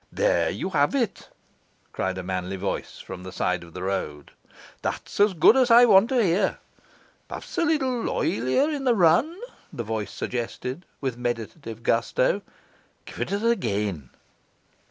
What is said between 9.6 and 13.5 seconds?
the voice suggested, with meditative gusto. 'Give it us